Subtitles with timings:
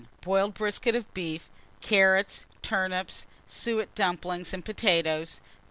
[0.21, 1.47] Boiled brisket of beef,
[1.79, 5.41] carrots, turnips, suet dumplings, and potatoes.